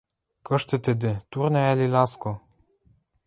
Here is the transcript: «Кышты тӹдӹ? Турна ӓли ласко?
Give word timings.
«Кышты 0.47 0.77
тӹдӹ? 0.85 1.13
Турна 1.31 1.61
ӓли 1.71 1.87
ласко? 1.95 2.31